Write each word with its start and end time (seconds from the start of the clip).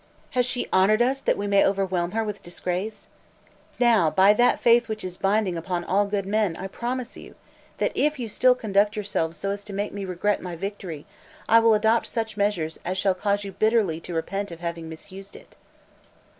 Has 0.31 0.47
she 0.47 0.67
honored 0.73 0.99
us 1.03 1.21
that 1.21 1.37
we 1.37 1.45
may 1.45 1.63
overwhelm 1.63 2.09
her 2.13 2.23
with 2.23 2.41
disgrace? 2.41 3.07
Now, 3.77 4.09
by 4.09 4.33
that 4.33 4.59
faith 4.59 4.89
which 4.89 5.03
is 5.03 5.15
binding 5.15 5.57
upon 5.59 5.83
all 5.83 6.07
good 6.07 6.25
men, 6.25 6.57
I 6.57 6.65
promise 6.65 7.15
you, 7.17 7.35
that 7.77 7.91
if 7.93 8.17
you 8.17 8.27
still 8.27 8.55
conduct 8.55 8.95
yourselves 8.95 9.37
so 9.37 9.51
as 9.51 9.63
to 9.65 9.73
make 9.73 9.93
me 9.93 10.03
regret 10.03 10.41
my 10.41 10.55
victory, 10.55 11.05
I 11.47 11.59
will 11.59 11.75
adopt 11.75 12.07
such 12.07 12.35
measures 12.35 12.79
as 12.83 12.97
shall 12.97 13.13
cause 13.13 13.43
you 13.43 13.51
bitterly 13.51 13.99
to 13.99 14.15
repent 14.15 14.49
of 14.49 14.59
having 14.59 14.89
misused 14.89 15.35
it." 15.35 15.55